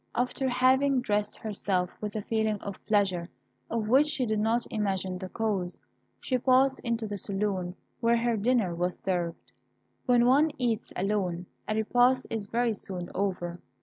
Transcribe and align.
After 0.15 0.49
having 0.49 1.01
dressed 1.01 1.37
herself 1.37 1.91
with 2.01 2.15
a 2.15 2.23
feeling 2.23 2.59
of 2.61 2.83
pleasure 2.87 3.29
of 3.69 3.87
which 3.87 4.07
she 4.07 4.25
did 4.25 4.39
not 4.39 4.65
imagine 4.71 5.19
the 5.19 5.29
cause, 5.29 5.79
she 6.19 6.39
passed 6.39 6.79
into 6.79 7.05
the 7.05 7.17
saloon, 7.19 7.75
where 7.99 8.17
her 8.17 8.35
dinner 8.35 8.73
was 8.73 8.97
served. 8.97 9.51
When 10.07 10.25
one 10.25 10.49
eats 10.57 10.91
alone, 10.95 11.45
a 11.67 11.75
repast 11.75 12.25
is 12.31 12.47
very 12.47 12.73
soon 12.73 13.11
over. 13.13 13.59